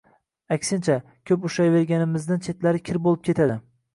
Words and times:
Aksincha, 0.53 0.95
ko‘p 1.31 1.43
ushlayverganimizdan 1.49 2.43
chetlari 2.47 2.81
kir 2.89 3.01
bo‘lib 3.09 3.23
ketadi. 3.29 3.59